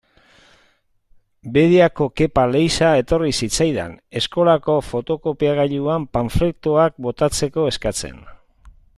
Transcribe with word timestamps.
Bediako 1.57 2.05
Kepa 2.21 2.45
Leiza 2.53 2.87
etorri 3.01 3.35
zitzaidan, 3.45 3.93
eskolako 4.21 4.77
fotokopiagailuan 4.87 6.07
panfletoak 6.19 6.97
botatzeko 7.09 7.67
eskatzen. 7.73 8.19